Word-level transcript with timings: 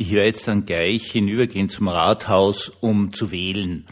ich 0.00 0.12
werde 0.12 0.28
jetzt 0.28 0.48
dann 0.48 0.64
gleich 0.64 1.12
hinübergehen 1.12 1.68
zum 1.68 1.88
Rathaus, 1.88 2.70
um 2.80 3.12
zu 3.12 3.30
wählen. 3.32 3.86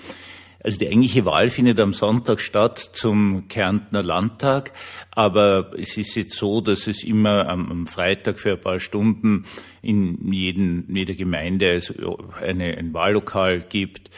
Also 0.65 0.79
die 0.79 0.89
eigentliche 0.89 1.27
Wahl 1.27 1.51
findet 1.51 1.79
am 1.81 1.93
Sonntag 1.93 2.41
statt 2.41 2.79
zum 2.79 3.47
Kärntner 3.49 4.03
Landtag, 4.03 4.73
aber 5.11 5.71
es 5.79 5.99
ist 5.99 6.17
jetzt 6.17 6.35
so, 6.35 6.63
dass 6.63 6.87
es 6.87 7.05
immer 7.05 7.47
am, 7.51 7.87
Freitag 7.87 8.41
für 8.41 8.53
ein 8.53 8.61
paar 8.61 8.81
Stunden 8.81 9.45
in 9.83 10.33
jeden, 10.33 10.89
jeder 10.95 11.13
Gemeinde 11.13 11.73
also 11.73 12.19
eine, 12.41 12.79
ein 12.79 12.95
Wahllokal 12.95 13.67
gibt. 13.69 14.09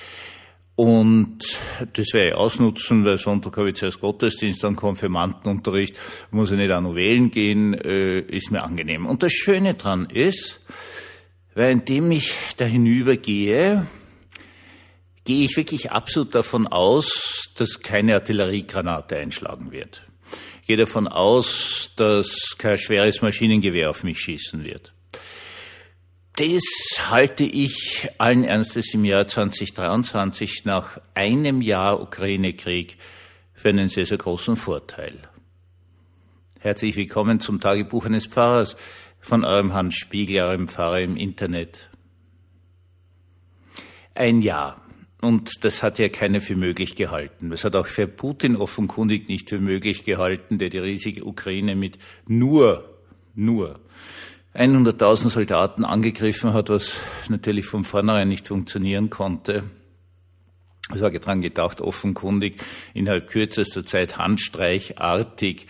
Und 0.76 1.40
das 1.92 2.14
werde 2.14 2.28
ich 2.28 2.34
ausnutzen, 2.36 3.04
weil 3.04 3.18
Sonntag 3.18 3.56
habe 3.56 3.70
ich 3.70 3.74
zuerst 3.74 4.00
Gottesdienst, 4.00 4.62
dann 4.62 4.76
Konfirmandenunterricht, 4.76 5.98
muss 6.30 6.52
ich 6.52 6.56
nicht 6.56 6.70
auch 6.70 6.80
noch 6.80 6.94
wählen 6.94 7.32
gehen, 7.32 7.74
äh, 7.74 8.20
ist 8.20 8.52
mir 8.52 8.62
angenehm. 8.62 9.06
Und 9.06 9.24
das 9.24 9.32
Schöne 9.32 9.74
dran 9.74 10.08
ist, 10.08 10.64
indem 11.68 12.10
ich 12.12 12.32
da 12.56 12.64
hinübergehe, 12.64 13.86
gehe 15.24 15.44
ich 15.44 15.56
wirklich 15.56 15.90
absolut 15.90 16.34
davon 16.34 16.66
aus, 16.66 17.52
dass 17.56 17.80
keine 17.80 18.14
Artilleriegranate 18.14 19.16
einschlagen 19.16 19.72
wird. 19.72 20.06
Ich 20.62 20.68
gehe 20.68 20.76
davon 20.76 21.08
aus, 21.08 21.90
dass 21.96 22.56
kein 22.56 22.78
schweres 22.78 23.20
Maschinengewehr 23.20 23.90
auf 23.90 24.04
mich 24.04 24.20
schießen 24.20 24.64
wird. 24.64 24.94
Das 26.36 26.62
halte 27.10 27.44
ich 27.44 28.08
allen 28.16 28.44
Ernstes 28.44 28.94
im 28.94 29.04
Jahr 29.04 29.26
2023 29.26 30.64
nach 30.64 30.98
einem 31.12 31.60
Jahr 31.60 32.00
Ukraine-Krieg 32.00 32.96
für 33.52 33.68
einen 33.68 33.88
sehr, 33.88 34.06
sehr 34.06 34.16
großen 34.16 34.56
Vorteil. 34.56 35.18
Herzlich 36.60 36.96
willkommen 36.96 37.40
zum 37.40 37.60
Tagebuch 37.60 38.06
eines 38.06 38.26
Pfarrers 38.26 38.76
von 39.20 39.44
eurem 39.44 39.72
Hans 39.72 39.94
Spiegel, 39.96 40.40
eurem 40.40 40.68
Pfarrer 40.68 41.00
im 41.00 41.16
Internet. 41.16 41.90
Ein 44.14 44.40
Jahr. 44.40 44.82
Und 45.20 45.64
das 45.64 45.82
hat 45.82 45.98
ja 45.98 46.08
keiner 46.08 46.40
für 46.40 46.56
möglich 46.56 46.94
gehalten. 46.94 47.50
Das 47.50 47.64
hat 47.64 47.76
auch 47.76 47.86
für 47.86 48.06
Putin 48.06 48.56
offenkundig 48.56 49.28
nicht 49.28 49.50
für 49.50 49.60
möglich 49.60 50.04
gehalten, 50.04 50.56
der 50.56 50.70
die 50.70 50.78
riesige 50.78 51.24
Ukraine 51.24 51.76
mit 51.76 51.98
nur, 52.26 52.98
nur 53.34 53.80
100.000 54.54 55.28
Soldaten 55.28 55.84
angegriffen 55.84 56.54
hat, 56.54 56.70
was 56.70 56.98
natürlich 57.28 57.66
von 57.66 57.84
vornherein 57.84 58.28
nicht 58.28 58.48
funktionieren 58.48 59.10
konnte. 59.10 59.64
Es 60.92 61.00
war 61.00 61.10
daran 61.10 61.40
gedacht, 61.40 61.80
offenkundig 61.80 62.60
innerhalb 62.94 63.28
kürzester 63.28 63.84
Zeit 63.84 64.18
handstreichartig 64.18 65.66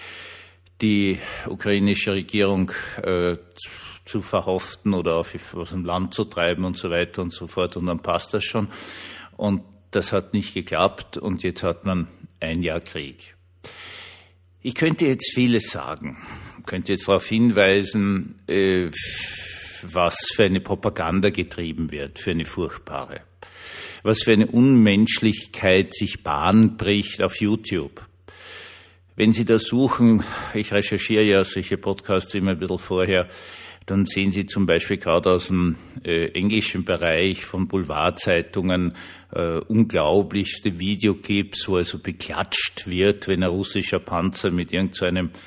die 0.80 1.18
ukrainische 1.46 2.12
Regierung 2.12 2.72
äh, 3.02 3.36
zu 4.04 4.22
verhaften 4.22 4.94
oder 4.94 5.16
auf, 5.16 5.34
aus 5.54 5.70
dem 5.70 5.84
Land 5.84 6.14
zu 6.14 6.24
treiben 6.24 6.64
und 6.64 6.76
so 6.76 6.90
weiter 6.90 7.22
und 7.22 7.32
so 7.32 7.46
fort. 7.46 7.76
Und 7.76 7.86
dann 7.86 8.00
passt 8.00 8.34
das 8.34 8.44
schon. 8.44 8.68
Und 9.36 9.62
das 9.90 10.12
hat 10.12 10.34
nicht 10.34 10.54
geklappt 10.54 11.16
und 11.16 11.42
jetzt 11.42 11.62
hat 11.62 11.84
man 11.84 12.08
ein 12.40 12.62
Jahr 12.62 12.80
Krieg. 12.80 13.34
Ich 14.62 14.74
könnte 14.74 15.06
jetzt 15.06 15.32
vieles 15.34 15.70
sagen, 15.70 16.18
ich 16.58 16.66
könnte 16.66 16.92
jetzt 16.92 17.08
darauf 17.08 17.26
hinweisen, 17.26 18.40
äh, 18.46 18.90
was 19.82 20.16
für 20.34 20.44
eine 20.44 20.60
Propaganda 20.60 21.30
getrieben 21.30 21.90
wird, 21.90 22.18
für 22.18 22.32
eine 22.32 22.44
furchtbare, 22.44 23.22
was 24.02 24.22
für 24.22 24.32
eine 24.32 24.46
Unmenschlichkeit 24.46 25.94
sich 25.94 26.22
Bahn 26.22 26.76
bricht 26.76 27.22
auf 27.22 27.40
YouTube. 27.40 28.09
Wenn 29.16 29.32
Sie 29.32 29.44
da 29.44 29.58
suchen, 29.58 30.22
ich 30.54 30.72
recherchiere 30.72 31.24
ja 31.24 31.44
solche 31.44 31.76
Podcasts 31.76 32.34
immer 32.34 32.52
ein 32.52 32.58
bisschen 32.58 32.78
vorher, 32.78 33.28
dann 33.86 34.04
sehen 34.04 34.30
Sie 34.30 34.46
zum 34.46 34.66
Beispiel 34.66 34.98
gerade 34.98 35.30
aus 35.32 35.48
dem 35.48 35.76
äh, 36.04 36.28
englischen 36.28 36.84
Bereich 36.84 37.44
von 37.44 37.66
Boulevardzeitungen 37.66 38.94
äh, 39.32 39.58
unglaublichste 39.58 40.78
Videoclips, 40.78 41.68
wo 41.68 41.76
also 41.76 41.98
beklatscht 41.98 42.86
wird, 42.86 43.26
wenn 43.26 43.42
ein 43.42 43.50
russischer 43.50 43.98
Panzer 43.98 44.50
mit 44.50 44.72
irgendeinem 44.72 45.30
so 45.34 45.40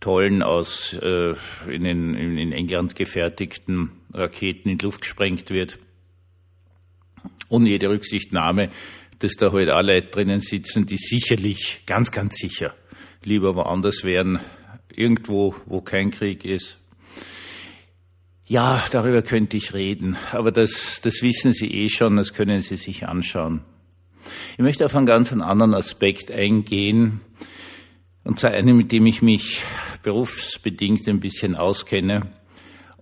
tollen 0.00 0.42
aus 0.42 0.96
äh, 1.02 1.34
in, 1.66 1.84
in, 1.84 2.38
in 2.38 2.52
England 2.52 2.94
gefertigten 2.94 3.90
Raketen 4.12 4.70
in 4.70 4.78
Luft 4.78 5.00
gesprengt 5.00 5.50
wird. 5.50 5.78
Ohne 7.48 7.70
jede 7.70 7.88
Rücksichtnahme, 7.88 8.70
dass 9.18 9.32
da 9.32 9.50
halt 9.52 9.70
auch 9.70 9.82
Leute 9.82 10.08
drinnen 10.08 10.40
sitzen, 10.40 10.86
die 10.86 10.98
sicherlich, 10.98 11.82
ganz, 11.86 12.12
ganz 12.12 12.36
sicher, 12.36 12.74
lieber 13.22 13.54
woanders 13.54 14.04
wären, 14.04 14.40
irgendwo, 14.94 15.54
wo 15.66 15.80
kein 15.80 16.10
Krieg 16.10 16.44
ist. 16.44 16.78
Ja, 18.46 18.82
darüber 18.90 19.22
könnte 19.22 19.58
ich 19.58 19.74
reden, 19.74 20.16
aber 20.32 20.50
das, 20.50 21.00
das 21.02 21.22
wissen 21.22 21.52
Sie 21.52 21.70
eh 21.70 21.88
schon, 21.88 22.16
das 22.16 22.32
können 22.32 22.60
Sie 22.60 22.76
sich 22.76 23.06
anschauen. 23.06 23.60
Ich 24.52 24.58
möchte 24.58 24.84
auf 24.84 24.96
einen 24.96 25.06
ganz 25.06 25.32
anderen 25.32 25.74
Aspekt 25.74 26.30
eingehen, 26.30 27.20
und 28.24 28.38
zwar 28.38 28.52
einen, 28.52 28.76
mit 28.76 28.92
dem 28.92 29.06
ich 29.06 29.22
mich 29.22 29.62
berufsbedingt 30.02 31.08
ein 31.08 31.20
bisschen 31.20 31.56
auskenne. 31.56 32.30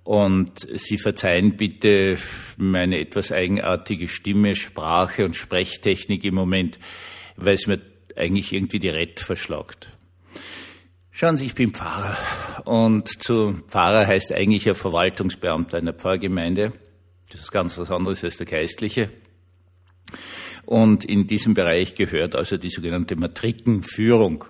Und 0.05 0.61
Sie 0.75 0.99
verzeihen 0.99 1.57
bitte 1.57 2.15
meine 2.57 3.01
etwas 3.01 3.33
eigenartige 3.33 4.07
Stimme, 4.07 4.55
Sprache 4.55 5.25
und 5.25 5.35
Sprechtechnik 5.35 6.23
im 6.23 6.37
Moment, 6.37 6.79
weil 7.35 7.55
es 7.55 7.67
mir 7.67 7.81
eigentlich 8.15 8.53
irgendwie 8.53 8.79
die 8.79 8.89
Rett 8.89 9.19
verschlagt. 9.19 9.96
Schauen 11.11 11.37
Sie, 11.37 11.47
ich 11.47 11.55
bin 11.55 11.73
Pfarrer 11.73 12.67
und 12.67 13.09
zu 13.09 13.63
Pfarrer 13.69 14.07
heißt 14.07 14.35
eigentlich 14.35 14.69
ein 14.69 14.75
Verwaltungsbeamter 14.75 15.79
einer 15.79 15.95
Pfarrgemeinde. 15.95 16.75
Das 17.31 17.41
ist 17.41 17.51
ganz 17.51 17.79
was 17.79 17.91
anderes 17.91 18.23
als 18.23 18.37
der 18.37 18.47
Geistliche. 18.47 19.09
Und 20.67 21.05
in 21.05 21.27
diesem 21.27 21.55
Bereich 21.55 21.95
gehört 21.95 22.37
also 22.37 22.59
die 22.59 22.71
sogenannte 22.71 23.17
Matrikenführung. 23.17 24.45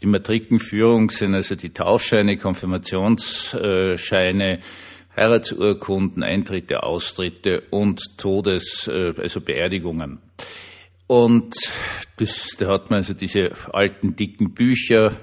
Die 0.00 0.06
Matrikenführung 0.06 1.10
sind 1.10 1.34
also 1.34 1.56
die 1.56 1.70
Taufscheine, 1.70 2.36
Konfirmationsscheine, 2.36 4.60
Heiratsurkunden, 5.16 6.22
Eintritte, 6.22 6.84
Austritte 6.84 7.64
und 7.70 8.00
Todes, 8.18 8.86
äh, 8.86 9.14
also 9.18 9.40
Beerdigungen. 9.40 10.20
Und 11.08 11.54
das, 12.18 12.54
da 12.58 12.68
hat 12.68 12.90
man 12.90 12.98
also 12.98 13.14
diese 13.14 13.50
alten 13.72 14.14
dicken 14.14 14.52
Bücher, 14.52 15.16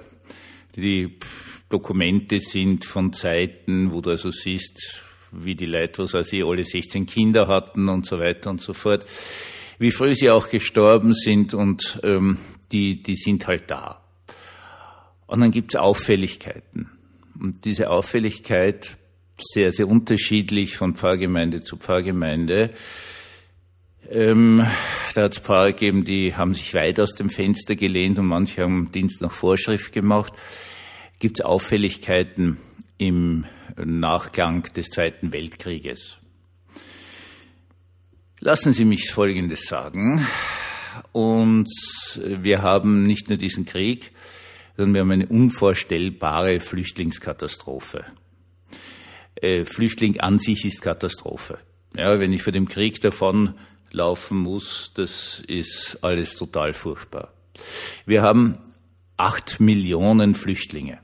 die 0.76 1.20
Dokumente 1.70 2.40
sind 2.40 2.86
von 2.86 3.14
Zeiten, 3.14 3.94
wo 3.94 4.02
du 4.02 4.10
also 4.10 4.32
siehst, 4.32 5.04
wie 5.32 5.56
die 5.56 5.68
Leute, 5.68 6.04
was 6.04 6.16
also 6.16 6.50
alle 6.50 6.64
16 6.64 7.06
Kinder 7.06 7.48
hatten 7.48 7.88
und 7.88 8.06
so 8.06 8.18
weiter 8.18 8.50
und 8.50 8.62
so 8.62 8.74
fort, 8.74 9.06
wie 9.78 9.92
früh 9.92 10.16
sie 10.16 10.32
auch 10.32 10.50
gestorben 10.50 11.14
sind 11.14 11.54
und 11.54 12.00
ähm, 12.04 12.40
die, 12.72 13.04
die 13.04 13.16
sind 13.16 13.46
halt 13.48 13.70
da. 13.70 14.02
Und 15.28 15.42
dann 15.42 15.52
gibt 15.52 15.76
es 15.76 15.80
Auffälligkeiten. 15.80 16.90
Und 17.40 17.64
diese 17.66 17.92
Auffälligkeit, 17.92 18.98
sehr, 19.38 19.72
sehr 19.72 19.88
unterschiedlich 19.88 20.78
von 20.78 20.96
Pfarrgemeinde 20.96 21.60
zu 21.60 21.78
Pfarrgemeinde, 21.78 22.72
ähm, 24.10 24.66
da 25.14 25.24
hat 25.24 25.34
es 25.34 25.40
Pfarrer 25.40 25.72
gegeben, 25.72 26.04
die 26.04 26.36
haben 26.36 26.54
sich 26.54 26.74
weit 26.74 27.00
aus 27.00 27.14
dem 27.14 27.30
Fenster 27.30 27.76
gelehnt 27.76 28.20
und 28.20 28.28
manche 28.28 28.62
haben 28.62 28.92
Dienst 28.92 29.22
nach 29.22 29.32
Vorschrift 29.32 29.92
gemacht. 29.92 30.34
Gibt 31.20 31.40
es 31.40 31.46
Auffälligkeiten 31.46 32.58
im 32.98 33.46
Nachklang 33.78 34.64
des 34.74 34.90
Zweiten 34.90 35.32
Weltkrieges? 35.32 36.18
Lassen 38.40 38.74
Sie 38.74 38.86
mich 38.86 39.12
Folgendes 39.12 39.68
sagen. 39.68 40.26
Und 41.12 41.70
wir 42.24 42.62
haben 42.62 43.04
nicht 43.04 43.30
nur 43.30 43.38
diesen 43.38 43.66
Krieg, 43.66 44.12
sondern 44.78 44.94
wir 44.94 45.02
haben 45.02 45.12
eine 45.12 45.28
unvorstellbare 45.28 46.60
Flüchtlingskatastrophe. 46.60 48.06
Äh, 49.36 49.66
Flüchtling 49.66 50.20
an 50.20 50.38
sich 50.38 50.66
ist 50.66 50.82
Katastrophe. 50.82 51.58
Ja, 51.96 52.20
wenn 52.20 52.34
ich 52.34 52.44
vor 52.44 52.54
dem 52.54 52.68
Krieg 52.68 53.02
davon 53.02 53.56
laufen 53.96 54.38
muss, 54.38 54.92
das 54.94 55.42
ist 55.48 56.00
alles 56.04 56.36
total 56.36 56.74
furchtbar. 56.74 57.34
Wir 58.06 58.22
haben 58.22 58.58
acht 59.18 59.60
Millionen 59.60 60.34
Flüchtlinge. 60.34 61.00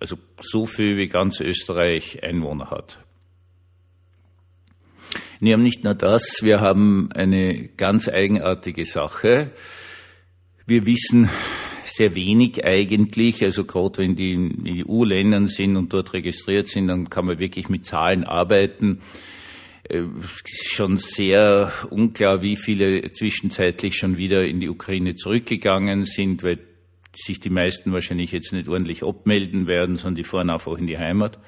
Also 0.00 0.16
so 0.40 0.66
viel 0.66 0.96
wie 0.96 1.08
ganz 1.08 1.40
Österreich 1.40 2.22
Einwohner 2.22 2.70
hat. 2.70 2.98
Wir 5.40 5.54
haben 5.54 5.62
nicht 5.62 5.84
nur 5.84 5.94
das, 5.94 6.38
wir 6.42 6.60
haben 6.60 7.10
eine 7.12 7.68
ganz 7.68 8.08
eigenartige 8.08 8.86
Sache. 8.86 9.52
Wir 10.66 10.86
wissen 10.86 11.28
sehr 11.84 12.14
wenig 12.14 12.64
eigentlich, 12.64 13.42
also 13.44 13.64
gerade 13.64 13.98
wenn 13.98 14.14
die 14.14 14.32
in 14.32 14.84
EU-Ländern 14.88 15.46
sind 15.46 15.76
und 15.76 15.92
dort 15.92 16.12
registriert 16.14 16.66
sind, 16.68 16.88
dann 16.88 17.10
kann 17.10 17.26
man 17.26 17.38
wirklich 17.38 17.68
mit 17.68 17.84
Zahlen 17.84 18.24
arbeiten. 18.24 19.00
Äh, 19.88 20.04
schon 20.46 20.96
sehr 20.96 21.70
unklar, 21.90 22.42
wie 22.42 22.56
viele 22.56 23.10
zwischenzeitlich 23.12 23.96
schon 23.96 24.16
wieder 24.16 24.44
in 24.44 24.60
die 24.60 24.68
Ukraine 24.68 25.14
zurückgegangen 25.14 26.04
sind, 26.04 26.42
weil 26.42 26.60
sich 27.14 27.38
die 27.38 27.50
meisten 27.50 27.92
wahrscheinlich 27.92 28.32
jetzt 28.32 28.52
nicht 28.52 28.68
ordentlich 28.68 29.02
abmelden 29.02 29.66
werden, 29.66 29.96
sondern 29.96 30.16
die 30.16 30.24
fahren 30.24 30.50
einfach 30.50 30.78
in 30.78 30.86
die 30.86 30.98
Heimat. 30.98 31.38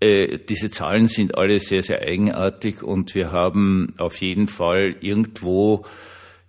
Äh, 0.00 0.38
diese 0.48 0.68
Zahlen 0.68 1.06
sind 1.06 1.36
alle 1.36 1.60
sehr, 1.60 1.82
sehr 1.82 2.02
eigenartig 2.02 2.82
und 2.82 3.14
wir 3.14 3.32
haben 3.32 3.94
auf 3.98 4.16
jeden 4.16 4.46
Fall 4.46 4.96
irgendwo 5.00 5.86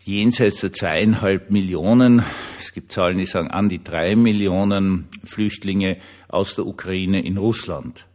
jenseits 0.03 0.59
der 0.59 0.73
zweieinhalb 0.73 1.51
Millionen, 1.51 2.23
es 2.59 2.73
gibt 2.73 2.91
Zahlen, 2.91 3.17
die 3.17 3.25
sagen 3.25 3.49
an 3.49 3.69
die 3.69 3.81
drei 3.81 4.17
Millionen 4.17 5.07
Flüchtlinge 5.23 5.99
aus 6.27 6.55
der 6.55 6.65
Ukraine 6.65 7.25
in 7.25 7.37
Russland. 7.37 8.07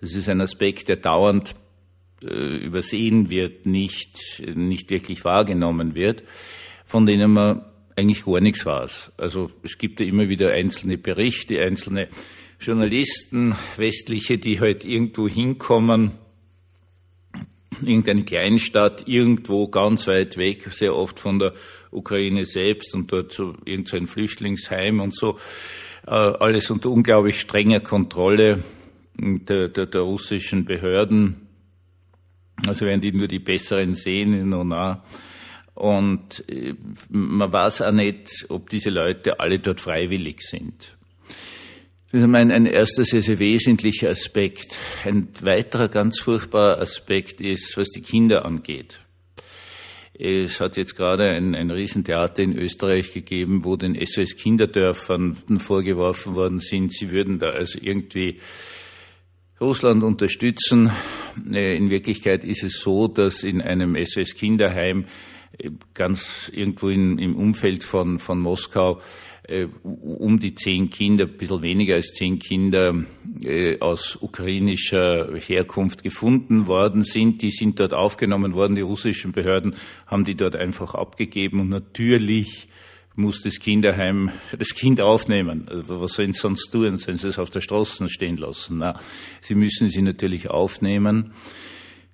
Das 0.00 0.14
ist 0.14 0.28
ein 0.28 0.40
Aspekt, 0.40 0.88
der 0.88 0.96
dauernd 0.96 1.54
äh, 2.22 2.56
übersehen 2.56 3.30
wird, 3.30 3.66
nicht, 3.66 4.42
nicht 4.54 4.90
wirklich 4.90 5.24
wahrgenommen 5.24 5.94
wird, 5.94 6.22
von 6.84 7.06
denen 7.06 7.32
man 7.32 7.64
eigentlich 7.96 8.24
gar 8.24 8.40
nichts 8.40 8.64
weiß. 8.64 9.12
Also 9.16 9.50
es 9.62 9.78
gibt 9.78 10.00
ja 10.00 10.06
immer 10.06 10.28
wieder 10.28 10.52
einzelne 10.52 10.98
Berichte, 10.98 11.60
einzelne 11.60 12.08
Journalisten, 12.60 13.54
westliche, 13.76 14.38
die 14.38 14.60
halt 14.60 14.84
irgendwo 14.84 15.28
hinkommen, 15.28 16.12
irgendeine 17.82 18.24
Kleinstadt, 18.24 19.06
irgendwo 19.06 19.68
ganz 19.68 20.06
weit 20.06 20.36
weg, 20.36 20.64
sehr 20.72 20.94
oft 20.94 21.20
von 21.20 21.38
der 21.38 21.54
Ukraine 21.90 22.44
selbst 22.44 22.94
und 22.94 23.12
dort 23.12 23.32
so 23.32 23.54
irgendein 23.64 24.06
Flüchtlingsheim 24.06 25.00
und 25.00 25.14
so, 25.14 25.38
äh, 26.06 26.10
alles 26.10 26.70
unter 26.70 26.90
unglaublich 26.90 27.40
strenger 27.40 27.80
Kontrolle 27.80 28.64
der, 29.18 29.68
der, 29.68 29.86
der 29.86 30.00
russischen 30.02 30.64
Behörden. 30.64 31.48
Also 32.66 32.86
werden 32.86 33.00
die 33.00 33.12
nur 33.12 33.28
die 33.28 33.38
Besseren 33.38 33.94
sehen 33.94 34.32
in 34.32 34.52
Ona. 34.52 35.04
Und 35.74 36.42
äh, 36.48 36.74
man 37.10 37.52
weiß 37.52 37.82
auch 37.82 37.92
nicht, 37.92 38.46
ob 38.48 38.70
diese 38.70 38.90
Leute 38.90 39.40
alle 39.40 39.58
dort 39.58 39.80
freiwillig 39.80 40.40
sind. 40.40 40.96
Das 42.12 42.22
ist 42.22 42.28
mein, 42.28 42.50
ein 42.50 42.66
erster 42.66 43.04
sehr, 43.04 43.20
sehr 43.20 43.38
wesentlicher 43.38 44.08
Aspekt. 44.08 44.74
Ein 45.04 45.28
weiterer 45.42 45.88
ganz 45.88 46.20
furchtbarer 46.20 46.80
Aspekt 46.80 47.40
ist, 47.42 47.76
was 47.76 47.88
die 47.90 48.00
Kinder 48.00 48.46
angeht. 48.46 49.00
Es 50.18 50.60
hat 50.60 50.78
jetzt 50.78 50.96
gerade 50.96 51.28
ein, 51.28 51.54
ein 51.54 51.70
Riesentheater 51.70 52.42
in 52.42 52.56
Österreich 52.56 53.12
gegeben, 53.12 53.64
wo 53.64 53.76
den 53.76 53.98
SOS 54.02 54.36
Kinderdörfern 54.36 55.34
vorgeworfen 55.58 56.34
worden 56.34 56.58
sind, 56.58 56.94
sie 56.94 57.10
würden 57.10 57.38
da 57.38 57.50
also 57.50 57.78
irgendwie 57.82 58.40
Russland 59.60 60.02
unterstützen. 60.02 60.90
Äh, 61.50 61.76
in 61.76 61.90
Wirklichkeit 61.90 62.44
ist 62.44 62.62
es 62.62 62.80
so, 62.80 63.08
dass 63.08 63.42
in 63.42 63.62
einem 63.62 63.96
SOS 64.04 64.34
Kinderheim 64.34 65.06
äh, 65.58 65.70
ganz 65.94 66.50
irgendwo 66.54 66.88
in, 66.88 67.18
im 67.18 67.36
Umfeld 67.36 67.82
von, 67.82 68.18
von 68.18 68.38
Moskau 68.38 69.00
äh, 69.48 69.66
um 69.92 70.38
die 70.38 70.54
zehn 70.54 70.90
Kinder, 70.90 71.24
ein 71.24 71.36
bisschen 71.36 71.62
weniger 71.62 71.94
als 71.94 72.12
zehn 72.12 72.38
Kinder 72.38 73.04
äh, 73.42 73.78
aus 73.80 74.18
ukrainischer 74.20 75.34
Herkunft 75.36 76.02
gefunden 76.02 76.66
worden 76.66 77.02
sind. 77.02 77.42
Die 77.42 77.50
sind 77.50 77.80
dort 77.80 77.94
aufgenommen 77.94 78.54
worden. 78.54 78.74
Die 78.74 78.82
russischen 78.82 79.32
Behörden 79.32 79.76
haben 80.06 80.24
die 80.24 80.34
dort 80.34 80.56
einfach 80.56 80.94
abgegeben. 80.94 81.60
Und 81.60 81.68
natürlich 81.68 82.68
muss 83.16 83.42
das 83.42 83.58
Kinderheim 83.58 84.30
das 84.56 84.74
Kind 84.74 85.00
aufnehmen. 85.00 85.68
Also 85.68 86.00
was 86.00 86.12
sollen 86.12 86.32
sie 86.32 86.40
sonst 86.40 86.70
tun? 86.70 86.98
Sollen 86.98 87.16
sie 87.16 87.28
es 87.28 87.38
auf 87.38 87.50
der 87.50 87.60
Straße 87.62 88.08
stehen 88.08 88.36
lassen? 88.36 88.78
Na, 88.78 89.00
sie 89.40 89.54
müssen 89.54 89.88
sie 89.88 90.02
natürlich 90.02 90.48
aufnehmen. 90.50 91.32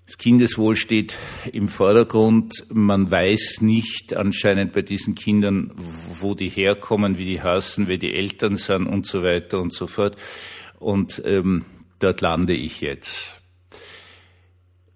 Das 0.06 0.18
Kindeswohl 0.18 0.76
steht 0.76 1.16
im 1.52 1.68
Vordergrund. 1.68 2.66
Man 2.70 3.10
weiß 3.10 3.62
nicht 3.62 4.14
anscheinend 4.14 4.72
bei 4.72 4.82
diesen 4.82 5.14
Kindern, 5.14 5.72
wo 6.20 6.34
die 6.34 6.48
herkommen, 6.48 7.18
wie 7.18 7.24
die 7.24 7.42
heißen, 7.42 7.88
wer 7.88 7.98
die 7.98 8.12
Eltern 8.12 8.56
sind 8.56 8.86
und 8.86 9.06
so 9.06 9.22
weiter 9.22 9.60
und 9.60 9.72
so 9.72 9.86
fort. 9.86 10.16
Und 10.78 11.22
ähm, 11.24 11.64
dort 11.98 12.20
lande 12.20 12.54
ich 12.54 12.80
jetzt. 12.80 13.41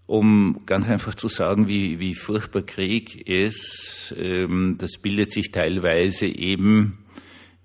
Um 0.07 0.63
ganz 0.67 0.89
einfach 0.89 1.15
zu 1.15 1.29
sagen, 1.29 1.67
wie, 1.67 1.99
wie 1.99 2.15
furchtbar 2.15 2.63
Krieg 2.63 3.29
ist, 3.29 4.15
ähm, 4.17 4.77
das 4.79 4.99
bildet 4.99 5.33
sich 5.33 5.51
teilweise 5.51 6.27
eben 6.27 7.05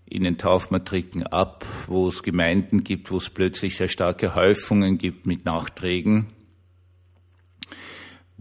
in 0.06 0.24
den 0.24 0.38
Taufmatriken 0.38 1.24
ab, 1.28 1.66
wo 1.88 2.08
es 2.08 2.24
Gemeinden 2.24 2.84
gibt, 2.84 3.12
wo 3.12 3.18
es 3.18 3.30
plötzlich 3.30 3.78
sehr 3.78 3.88
starke 3.88 4.36
Häufungen 4.36 4.98
gibt 4.98 5.26
mit 5.28 5.46
Nachträgen 5.46 6.34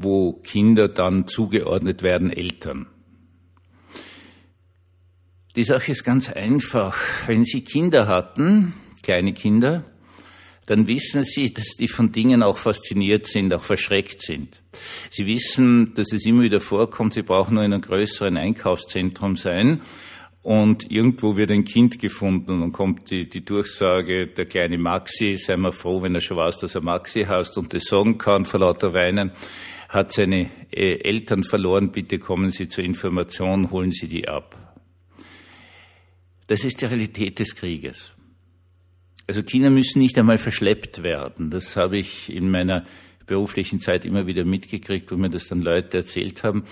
wo 0.03 0.33
Kinder 0.33 0.89
dann 0.89 1.27
zugeordnet 1.27 2.03
werden 2.03 2.31
Eltern. 2.31 2.87
Die 5.57 5.65
Sache 5.65 5.93
ist 5.93 6.05
ganz 6.05 6.31
einfach. 6.31 6.97
Wenn 7.27 7.45
Sie 7.45 7.63
Kinder 7.63 8.07
hatten, 8.07 8.75
kleine 9.03 9.33
Kinder, 9.33 9.85
dann 10.71 10.87
wissen 10.87 11.25
Sie, 11.25 11.53
dass 11.53 11.75
die 11.77 11.89
von 11.89 12.13
Dingen 12.13 12.45
auch 12.45 12.57
fasziniert 12.57 13.27
sind, 13.27 13.53
auch 13.53 13.65
verschreckt 13.65 14.23
sind. 14.23 14.63
Sie 15.11 15.27
wissen, 15.27 15.95
dass 15.95 16.13
es 16.13 16.25
immer 16.25 16.45
wieder 16.45 16.61
vorkommt, 16.61 17.13
Sie 17.13 17.23
brauchen 17.23 17.55
nur 17.55 17.65
in 17.65 17.73
einem 17.73 17.83
größeren 17.83 18.37
Einkaufszentrum 18.37 19.35
sein 19.35 19.83
und 20.45 20.89
irgendwo 20.89 21.37
wird 21.37 21.51
ein 21.51 21.65
Kind 21.65 21.99
gefunden 21.99 22.63
und 22.63 22.71
kommt 22.71 23.11
die, 23.11 23.29
die 23.29 23.45
Durchsage, 23.45 24.29
der 24.29 24.47
kleine 24.47 24.79
Maxi, 24.79 25.35
sei 25.35 25.57
mal 25.57 25.73
froh, 25.73 26.03
wenn 26.03 26.15
er 26.15 26.21
schon 26.21 26.37
weiß, 26.37 26.59
dass 26.59 26.77
er 26.77 26.83
Maxi 26.83 27.25
heißt 27.25 27.59
und 27.59 27.75
das 27.75 27.87
sagen 27.87 28.17
kann 28.17 28.45
vor 28.45 28.61
lauter 28.61 28.93
Weinen 28.93 29.33
hat 29.89 30.13
seine 30.13 30.51
äh, 30.71 31.01
Eltern 31.01 31.43
verloren, 31.43 31.91
bitte 31.91 32.21
kommen 32.21 32.51
Sie 32.51 32.69
zur 32.69 32.85
Information, 32.85 33.73
holen 33.73 33.91
Sie 33.91 34.07
die 34.07 34.29
ab. 34.29 34.57
Das 36.47 36.65
ist 36.65 36.81
die 36.81 36.87
Realität 36.87 37.41
des 37.41 37.57
Krieges. 37.57 38.15
Also 39.31 39.45
Kinder 39.45 39.71
müssen 39.71 40.01
nicht 40.01 40.19
einmal 40.19 40.39
verschleppt 40.39 41.05
werden. 41.05 41.51
Das 41.51 41.77
habe 41.77 41.99
ich 41.99 42.35
in 42.35 42.51
meiner 42.51 42.85
beruflichen 43.27 43.79
Zeit 43.79 44.05
immer 44.05 44.27
wieder 44.27 44.45
mitgekriegt, 44.45 45.13
wo 45.13 45.17
mir 45.17 45.31
das 45.31 45.47
dann 45.47 45.63
Leute 45.63 45.99
erzählt 45.99 46.43
haben. 46.43 46.65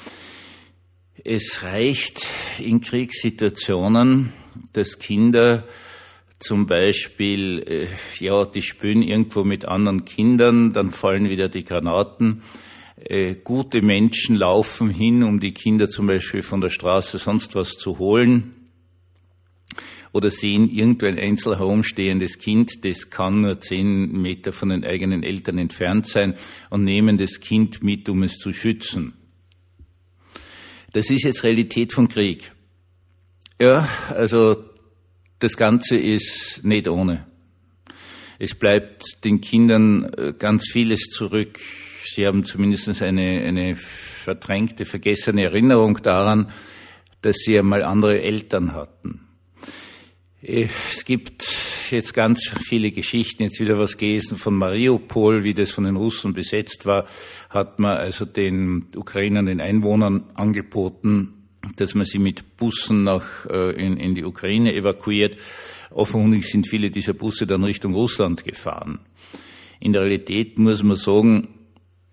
Es 1.23 1.63
reicht 1.63 2.27
in 2.59 2.81
Kriegssituationen, 2.81 4.33
dass 4.73 4.99
Kinder 4.99 5.69
zum 6.41 6.67
Beispiel, 6.67 7.63
äh, 7.65 7.87
ja, 8.19 8.45
die 8.45 8.63
spülen 8.63 9.03
irgendwo 9.03 9.45
mit 9.45 9.65
anderen 9.65 10.05
Kindern, 10.05 10.73
dann 10.73 10.91
fallen 10.91 11.29
wieder 11.29 11.49
die 11.49 11.63
Granaten 11.63 12.43
äh, 12.97 13.37
gute 13.37 13.83
Menschen 13.83 14.35
laufen 14.35 14.91
hin, 14.91 15.23
um 15.23 15.39
die 15.39 15.53
Kinder 15.53 15.89
zum 15.89 16.09
Beispiel 16.09 16.43
von 16.43 16.61
der 16.61 16.71
Straße 16.71 17.19
sonst 17.19 17.55
was 17.55 17.79
zu 17.79 18.01
holen 18.01 18.58
oder 20.19 20.31
sehen 20.31 20.69
irgendwo 20.69 21.07
ein 21.07 21.17
einzeln 21.17 21.59
herumstehendes 21.59 22.41
Kind, 22.41 22.85
das 22.85 23.09
kann 23.09 23.43
nur 23.43 23.61
zehn 23.61 24.11
Meter 24.11 24.51
von 24.51 24.71
den 24.71 24.85
eigenen 24.85 25.23
Eltern 25.23 25.59
entfernt 25.59 26.09
sein 26.09 26.35
und 26.71 26.83
nehmen 26.83 27.19
das 27.19 27.39
Kind 27.39 27.85
mit, 27.85 28.09
um 28.09 28.25
es 28.25 28.37
zu 28.37 28.53
schützen. 28.53 29.15
Das 30.93 31.09
ist 31.11 31.23
jetzt 31.23 31.45
Realität 31.45 31.93
von 31.93 32.09
Krieg. 32.09 32.51
Ja, 33.61 33.89
also 34.09 34.57
das 35.39 35.57
Ganze 35.57 35.97
ist 35.97 36.65
nicht 36.65 36.89
ohne. 36.89 37.29
Es 38.41 38.57
bleibt 38.57 39.25
den 39.25 39.41
Kindern 39.41 40.13
äh, 40.17 40.33
ganz 40.37 40.69
vieles 40.69 41.11
zurück. 41.11 41.61
Sie 42.07 42.27
haben 42.27 42.45
zumindest 42.45 43.03
eine, 43.03 43.45
eine 43.45 43.77
verdrängte, 43.77 44.85
vergessene 44.85 45.45
Erinnerung 45.45 46.03
daran, 46.03 46.51
dass 47.23 47.37
Sie 47.37 47.57
einmal 47.57 47.85
andere 47.85 48.21
Eltern 48.21 48.73
hatten. 48.73 49.28
Es 50.41 51.05
gibt 51.05 51.43
jetzt 51.91 52.15
ganz 52.15 52.49
viele 52.65 52.93
Geschichten, 52.93 53.43
jetzt 53.43 53.59
wieder 53.61 53.77
was 53.77 53.97
gelesen 53.97 54.37
von 54.37 54.55
Mariupol, 54.55 55.43
wie 55.43 55.53
das 55.53 55.73
von 55.73 55.83
den 55.83 55.97
Russen 55.97 56.33
besetzt 56.33 56.87
war, 56.87 57.07
hat 57.51 57.81
man 57.81 57.97
also 57.97 58.25
den 58.25 58.87
Ukrainern, 58.95 59.47
den 59.47 59.61
Einwohnern 59.61 60.31
angeboten, 60.35 61.49
dass 61.77 61.97
man 61.97 62.05
sie 62.05 62.21
mit 62.21 62.57
Bussen 62.57 63.03
nach, 63.03 63.47
äh, 63.47 63.73
in, 63.73 63.97
in 63.97 64.15
die 64.15 64.25
Ukraine 64.25 64.75
evakuiert. 64.75 65.39
Offenkundig 65.91 66.45
sind 66.49 66.69
viele 66.69 66.91
dieser 66.91 67.15
Busse 67.15 67.45
dann 67.45 67.65
Richtung 67.65 67.95
Russland 67.95 68.45
gefahren. 68.45 69.01
In 69.81 69.93
der 69.93 70.03
Realität 70.03 70.57
muss 70.57 70.85
man 70.85 70.97
sagen, 70.97 71.49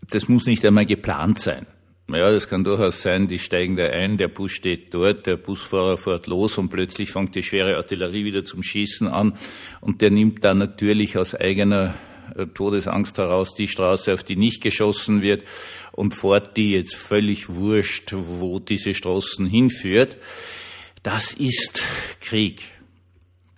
das 0.09 0.27
muss 0.27 0.47
nicht 0.47 0.65
einmal 0.65 0.87
geplant 0.87 1.37
sein. 1.37 1.67
Ja, 2.07 2.31
das 2.31 2.47
kann 2.47 2.63
durchaus 2.63 3.01
sein, 3.01 3.27
die 3.27 3.39
steigen 3.39 3.75
da 3.75 3.85
ein, 3.85 4.17
der 4.17 4.27
Bus 4.27 4.51
steht 4.51 4.93
dort, 4.93 5.25
der 5.25 5.37
Busfahrer 5.37 5.97
fährt 5.97 6.27
los 6.27 6.57
und 6.59 6.69
plötzlich 6.69 7.11
fängt 7.11 7.33
die 7.33 7.41
schwere 7.41 7.77
Artillerie 7.77 8.25
wieder 8.25 8.45
zum 8.45 8.61
Schießen 8.61 9.07
an 9.07 9.37
und 9.81 10.03
der 10.03 10.11
nimmt 10.11 10.43
dann 10.43 10.59
natürlich 10.59 11.17
aus 11.17 11.33
eigener 11.33 11.95
äh, 12.35 12.45
Todesangst 12.45 13.17
heraus 13.17 13.55
die 13.55 13.67
Straße, 13.67 14.13
auf 14.13 14.23
die 14.23 14.35
nicht 14.35 14.61
geschossen 14.61 15.23
wird 15.23 15.45
und 15.93 16.15
fährt 16.15 16.57
die 16.57 16.73
jetzt 16.73 16.95
völlig 16.95 17.49
wurscht, 17.49 18.13
wo 18.13 18.59
diese 18.59 18.93
Straßen 18.93 19.47
hinführt. 19.47 20.17
Das 21.01 21.33
ist 21.33 21.83
Krieg. 22.21 22.61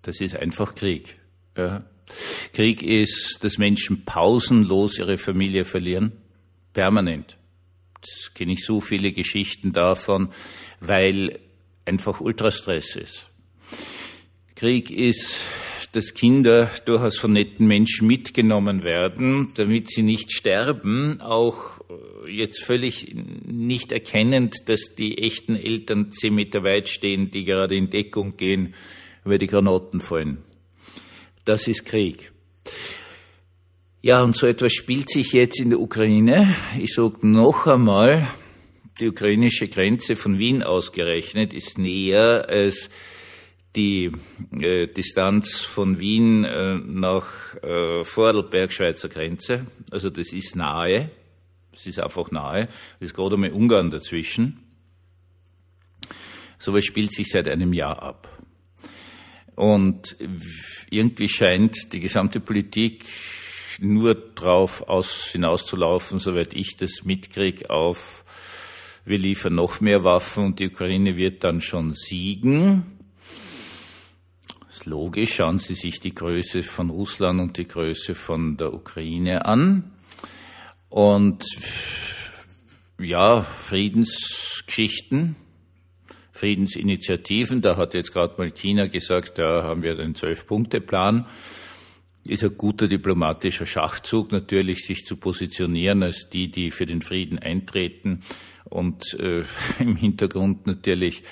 Das 0.04 0.22
ist 0.22 0.38
einfach 0.38 0.74
Krieg. 0.74 1.18
Ja. 1.58 1.84
Krieg 2.54 2.82
ist, 2.82 3.40
dass 3.44 3.58
Menschen 3.58 4.06
pausenlos 4.06 5.00
ihre 5.00 5.18
Familie 5.18 5.66
verlieren 5.66 6.14
permanent. 6.74 7.38
Kenne 8.34 8.54
ich 8.54 8.66
so 8.66 8.80
viele 8.80 9.12
Geschichten 9.12 9.74
davon, 9.74 10.30
weil 10.80 11.40
einfach 11.86 12.22
Ultrastress 12.22 12.96
ist. 12.96 13.30
Krieg 14.56 14.92
ist, 14.92 15.40
dass 15.94 16.14
Kinder 16.14 16.70
durchaus 16.86 17.18
von 17.18 17.34
netten 17.34 17.66
Menschen 17.66 18.08
mitgenommen 18.08 18.84
werden, 18.84 19.52
damit 19.56 19.90
sie 19.90 20.04
nicht 20.04 20.32
sterben, 20.32 21.22
auch 21.22 21.80
äh, 21.90 22.30
jetzt 22.30 22.64
völlig 22.64 23.16
nicht 23.16 23.92
erkennend, 23.92 24.56
dass 24.66 24.96
die 24.96 25.18
echten 25.18 25.56
Eltern 25.56 26.12
zehn 26.12 26.36
Meter 26.36 26.64
weit 26.64 26.90
stehen, 26.90 27.32
die 27.32 27.46
gerade 27.46 27.76
in 27.76 27.90
Deckung 27.90 28.38
gehen, 28.38 28.76
weil 29.24 29.38
die 29.38 29.48
Granaten 29.48 30.00
fallen. 30.00 30.44
Das 31.46 31.68
ist 31.68 31.86
Krieg. 31.86 32.32
Ja, 34.08 34.22
und 34.22 34.38
so 34.38 34.48
etwas 34.48 34.72
spielt 34.72 35.10
sich 35.10 35.34
jetzt 35.34 35.60
in 35.60 35.70
der 35.70 35.82
Ukraine. 35.82 36.56
Ich 36.80 36.94
sage 36.94 37.28
noch 37.28 37.68
einmal, 37.68 38.26
die 39.02 39.10
ukrainische 39.10 39.68
Grenze 39.68 40.16
von 40.16 40.40
Wien 40.40 40.64
ausgerechnet 40.64 41.54
ist 41.54 41.78
näher 41.78 42.46
als 42.48 42.90
die 43.76 44.10
äh, 44.62 44.88
Distanz 44.88 45.60
von 45.60 46.00
Wien 46.00 46.46
äh, 46.46 46.76
nach 46.76 47.56
äh, 47.62 48.06
Vordelberg, 48.06 48.72
Schweizer 48.72 49.10
Grenze. 49.10 49.68
Also 49.92 50.10
das 50.10 50.32
ist 50.32 50.56
nahe. 50.56 51.12
Das 51.74 51.86
ist 51.86 52.00
einfach 52.00 52.32
nahe. 52.32 52.70
Es 53.02 53.08
ist 53.08 53.14
gerade 53.14 53.36
einmal 53.36 53.52
Ungarn 53.52 53.92
dazwischen. 53.92 54.62
So 56.60 56.74
was 56.74 56.86
spielt 56.86 57.12
sich 57.12 57.28
seit 57.28 57.50
einem 57.50 57.74
Jahr 57.74 58.02
ab. 58.02 58.42
Und 59.58 60.16
irgendwie 60.90 61.28
scheint 61.28 61.92
die 61.92 62.00
gesamte 62.00 62.40
Politik 62.40 63.04
nur 63.80 64.16
darauf 64.16 64.88
aus, 64.88 65.26
hinauszulaufen, 65.26 66.20
soweit 66.20 66.54
ich 66.54 66.78
das 66.78 67.04
mitkriege, 67.04 67.70
auf 67.70 68.24
wir 69.06 69.18
liefern 69.18 69.56
noch 69.56 69.80
mehr 69.80 70.04
Waffen 70.04 70.44
und 70.44 70.60
die 70.60 70.68
Ukraine 70.68 71.16
wird 71.16 71.46
dann 71.46 71.62
schon 71.62 71.94
siegen. 71.94 72.98
Das 74.68 74.80
ist 74.80 74.86
logisch, 74.86 75.36
schauen 75.36 75.60
Sie 75.60 75.76
sich 75.76 76.02
die 76.02 76.14
Größe 76.14 76.62
von 76.62 76.90
Russland 76.90 77.40
und 77.40 77.58
die 77.58 77.68
Größe 77.68 78.16
von 78.16 78.58
der 78.58 78.74
Ukraine 78.74 79.46
an. 79.46 79.94
Und 80.90 81.46
ja, 83.00 83.42
Friedensgeschichten, 83.42 85.38
Friedensinitiativen, 86.34 87.62
da 87.62 87.78
hat 87.78 87.94
jetzt 87.94 88.12
gerade 88.12 88.36
mal 88.38 88.52
China 88.52 88.88
gesagt, 88.88 89.40
da 89.40 89.64
haben 89.64 89.84
wir 89.84 89.96
den 89.96 90.16
Zwölf-Punkte-Plan. 90.16 91.28
Ist 92.28 92.44
ein 92.44 92.58
guter 92.58 92.88
diplomatischer 92.88 93.66
Schachzug 93.66 94.32
natürlich, 94.32 94.86
sich 94.86 95.06
zu 95.06 95.18
positionieren 95.18 96.04
als 96.04 96.30
die, 96.30 96.50
die 96.52 96.72
für 96.72 96.86
den 96.86 97.02
Frieden 97.02 97.40
eintreten 97.40 98.24
und 98.66 99.14
äh, 99.20 99.44
im 99.80 99.96
Hintergrund 99.96 100.68
natürlich 100.68 101.24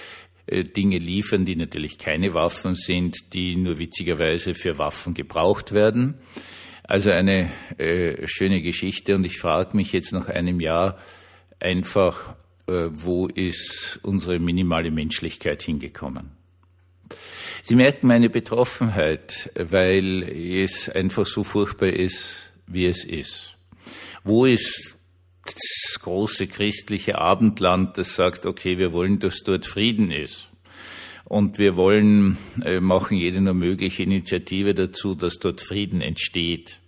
äh, 0.47 0.63
Dinge 0.63 0.97
liefern, 0.97 1.45
die 1.45 1.55
natürlich 1.55 1.97
keine 1.97 2.33
Waffen 2.33 2.75
sind, 2.75 3.33
die 3.33 3.55
nur 3.55 3.79
witzigerweise 3.79 4.53
für 4.53 4.77
Waffen 4.77 5.13
gebraucht 5.13 5.71
werden. 5.71 6.15
Also 6.83 7.09
eine 7.11 7.51
äh, 7.77 8.27
schöne 8.27 8.61
Geschichte 8.61 9.15
und 9.15 9.25
ich 9.25 9.39
frage 9.39 9.75
mich 9.75 9.91
jetzt 9.91 10.13
nach 10.13 10.29
einem 10.29 10.59
Jahr 10.59 10.99
einfach, 11.59 12.35
äh, 12.67 12.89
wo 12.91 13.27
ist 13.27 13.99
unsere 14.03 14.39
minimale 14.39 14.91
Menschlichkeit 14.91 15.63
hingekommen? 15.63 16.31
Sie 17.67 17.75
merken 17.75 18.05
meine 18.05 18.29
Betroffenheit, 18.29 19.49
weil 19.55 20.21
es 20.21 20.87
einfach 20.87 21.25
so 21.25 21.43
furchtbar 21.43 21.87
ist, 21.87 22.53
wie 22.67 22.85
es 22.85 23.03
ist. 23.03 23.57
Wo 24.23 24.45
ist 24.45 24.95
das 25.43 25.99
große 25.99 26.45
christliche 26.45 27.17
Abendland, 27.17 27.97
das 27.97 28.13
sagt, 28.15 28.45
okay, 28.45 28.77
wir 28.77 28.93
wollen, 28.93 29.17
dass 29.17 29.41
dort 29.41 29.65
Frieden 29.65 30.11
ist. 30.11 30.47
Und 31.23 31.57
wir 31.57 31.75
wollen, 31.75 32.37
äh, 32.63 32.79
machen 32.79 33.17
jede 33.17 33.41
nur 33.41 33.55
mögliche 33.55 34.03
Initiative 34.03 34.75
dazu, 34.75 35.15
dass 35.15 35.39
dort 35.39 35.59
Frieden 35.59 36.01
entsteht. 36.01 36.79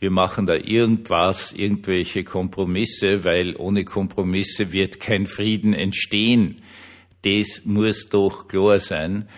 Wir 0.00 0.10
machen 0.10 0.46
da 0.46 0.56
irgendwas, 0.56 1.52
irgendwelche 1.52 2.24
Kompromisse, 2.24 3.24
weil 3.24 3.54
ohne 3.54 3.84
Kompromisse 3.84 4.72
wird 4.72 4.98
kein 4.98 5.26
Frieden 5.26 5.74
entstehen. 5.74 6.60
Das 7.22 7.62
muss 7.64 8.06
doch 8.06 8.48
klar 8.48 8.80
sein. 8.80 9.28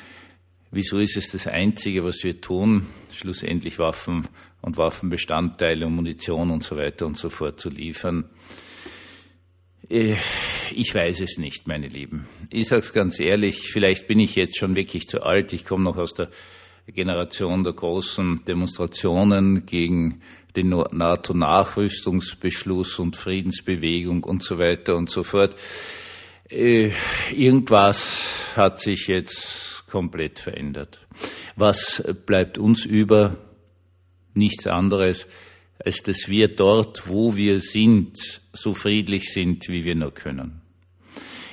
Wieso 0.72 0.98
ist 0.98 1.16
es 1.16 1.32
das 1.32 1.48
Einzige, 1.48 2.04
was 2.04 2.22
wir 2.22 2.40
tun, 2.40 2.86
schlussendlich 3.10 3.80
Waffen 3.80 4.28
und 4.62 4.76
Waffenbestandteile 4.76 5.84
und 5.86 5.96
Munition 5.96 6.52
und 6.52 6.62
so 6.62 6.76
weiter 6.76 7.06
und 7.06 7.16
so 7.16 7.28
fort 7.28 7.58
zu 7.58 7.70
liefern? 7.70 8.30
Äh, 9.88 10.14
ich 10.72 10.94
weiß 10.94 11.22
es 11.22 11.38
nicht, 11.38 11.66
meine 11.66 11.88
Lieben. 11.88 12.28
Ich 12.50 12.68
sage 12.68 12.82
es 12.82 12.92
ganz 12.92 13.18
ehrlich, 13.18 13.72
vielleicht 13.72 14.06
bin 14.06 14.20
ich 14.20 14.36
jetzt 14.36 14.56
schon 14.56 14.76
wirklich 14.76 15.08
zu 15.08 15.22
alt. 15.22 15.52
Ich 15.52 15.64
komme 15.64 15.82
noch 15.82 15.98
aus 15.98 16.14
der 16.14 16.30
Generation 16.86 17.64
der 17.64 17.72
großen 17.72 18.44
Demonstrationen 18.46 19.66
gegen 19.66 20.22
den 20.54 20.68
NATO-Nachrüstungsbeschluss 20.68 23.00
und 23.00 23.16
Friedensbewegung 23.16 24.22
und 24.22 24.44
so 24.44 24.58
weiter 24.58 24.94
und 24.96 25.10
so 25.10 25.24
fort. 25.24 25.56
Äh, 26.48 26.92
irgendwas 27.32 28.54
hat 28.56 28.78
sich 28.80 29.08
jetzt 29.08 29.79
komplett 29.90 30.38
verändert. 30.38 31.06
Was 31.56 32.02
bleibt 32.24 32.58
uns 32.58 32.86
über? 32.86 33.36
Nichts 34.34 34.66
anderes, 34.66 35.26
als 35.84 36.02
dass 36.02 36.28
wir 36.28 36.48
dort, 36.48 37.08
wo 37.08 37.36
wir 37.36 37.60
sind, 37.60 38.40
so 38.52 38.74
friedlich 38.74 39.32
sind, 39.32 39.68
wie 39.68 39.84
wir 39.84 39.96
nur 39.96 40.14
können. 40.14 40.60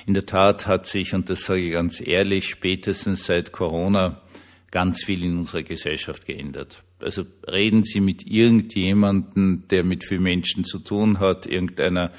In 0.06 0.14
der 0.14 0.26
Tat 0.26 0.66
hat 0.66 0.86
sich, 0.86 1.12
und 1.12 1.28
das 1.28 1.40
sage 1.40 1.66
ich 1.66 1.72
ganz 1.72 2.00
ehrlich, 2.00 2.46
spätestens 2.46 3.26
seit 3.26 3.52
Corona 3.52 4.22
ganz 4.70 5.04
viel 5.04 5.24
in 5.24 5.38
unserer 5.38 5.62
Gesellschaft 5.62 6.24
geändert. 6.24 6.82
Also 7.00 7.24
reden 7.46 7.82
Sie 7.82 8.00
mit 8.00 8.26
irgendjemandem, 8.26 9.64
der 9.70 9.84
mit 9.84 10.04
vielen 10.04 10.22
Menschen 10.22 10.64
zu 10.64 10.78
tun 10.78 11.20
hat, 11.20 11.46
irgendeiner 11.46 12.12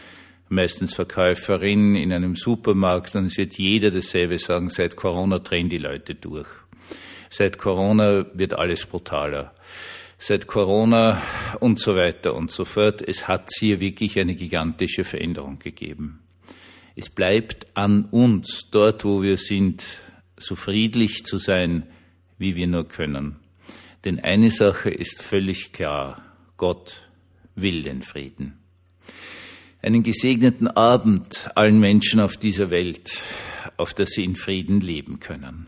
meistens 0.50 0.94
Verkäuferin 0.94 1.96
in 1.96 2.12
einem 2.12 2.36
Supermarkt, 2.36 3.16
und 3.16 3.26
es 3.26 3.38
wird 3.38 3.58
jeder 3.58 3.92
dasselbe 3.92 4.38
sagen, 4.38 4.70
seit 4.70 4.96
Corona 4.96 5.40
drehen 5.40 5.70
die 5.70 5.78
Leute 5.78 6.16
durch. 6.16 6.50
Seit 7.30 7.58
Corona 7.58 8.26
wird 8.34 8.54
alles 8.54 8.86
brutaler 8.86 9.54
seit 10.20 10.48
Corona 10.48 11.22
und 11.62 11.80
so 11.80 11.96
weiter 11.96 12.36
und 12.36 12.52
so 12.52 12.66
fort. 12.66 13.02
Es 13.02 13.28
hat 13.28 13.50
hier 13.58 13.80
wirklich 13.80 14.20
eine 14.20 14.36
gigantische 14.36 15.04
Veränderung 15.04 15.58
gegeben. 15.60 16.20
Es 16.96 17.10
bleibt 17.10 17.68
an 17.74 18.06
uns, 18.12 18.70
dort 18.70 19.06
wo 19.06 19.24
wir 19.24 19.38
sind, 19.38 19.84
so 20.38 20.56
friedlich 20.56 21.24
zu 21.24 21.38
sein, 21.38 21.88
wie 22.38 22.56
wir 22.56 22.68
nur 22.68 22.88
können. 22.88 23.38
Denn 24.04 24.20
eine 24.20 24.52
Sache 24.52 24.90
ist 24.90 25.22
völlig 25.22 25.72
klar, 25.72 26.24
Gott 26.58 27.10
will 27.56 27.82
den 27.82 28.02
Frieden. 28.02 28.60
Einen 29.82 30.04
gesegneten 30.04 30.68
Abend 30.68 31.50
allen 31.56 31.80
Menschen 31.80 32.20
auf 32.20 32.36
dieser 32.36 32.70
Welt, 32.70 33.22
auf 33.78 33.94
dass 33.94 34.10
sie 34.10 34.26
in 34.26 34.36
Frieden 34.36 34.82
leben 34.82 35.20
können. 35.20 35.68